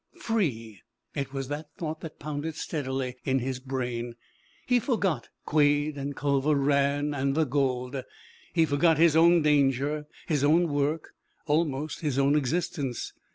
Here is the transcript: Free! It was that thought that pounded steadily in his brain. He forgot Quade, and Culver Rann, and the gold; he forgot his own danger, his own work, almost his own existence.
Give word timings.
Free! 0.19 0.81
It 1.13 1.31
was 1.31 1.47
that 1.49 1.69
thought 1.77 1.99
that 2.01 2.17
pounded 2.17 2.55
steadily 2.55 3.17
in 3.23 3.37
his 3.37 3.59
brain. 3.59 4.15
He 4.65 4.79
forgot 4.79 5.29
Quade, 5.45 5.95
and 5.95 6.15
Culver 6.15 6.55
Rann, 6.55 7.13
and 7.13 7.35
the 7.35 7.45
gold; 7.45 8.03
he 8.51 8.65
forgot 8.65 8.97
his 8.97 9.15
own 9.15 9.43
danger, 9.43 10.07
his 10.25 10.43
own 10.43 10.73
work, 10.73 11.09
almost 11.45 11.99
his 11.99 12.17
own 12.17 12.35
existence. 12.35 13.13